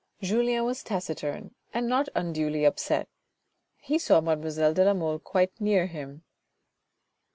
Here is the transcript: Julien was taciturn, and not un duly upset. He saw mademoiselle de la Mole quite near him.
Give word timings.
Julien 0.19 0.65
was 0.65 0.81
taciturn, 0.81 1.53
and 1.75 1.87
not 1.87 2.09
un 2.15 2.33
duly 2.33 2.65
upset. 2.65 3.07
He 3.77 3.99
saw 3.99 4.19
mademoiselle 4.19 4.73
de 4.73 4.83
la 4.83 4.95
Mole 4.95 5.19
quite 5.19 5.61
near 5.61 5.85
him. 5.85 6.23